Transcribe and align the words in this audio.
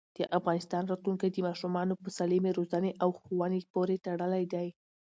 د 0.17 0.19
افغانستان 0.39 0.83
راتلونکی 0.91 1.27
د 1.31 1.37
ماشومانو 1.47 1.93
په 2.03 2.09
سالمې 2.17 2.51
روزنې 2.59 2.91
او 3.03 3.09
ښوونې 3.19 3.59
پورې 3.73 3.95
تړلی 4.05 4.43
دی. 4.53 4.67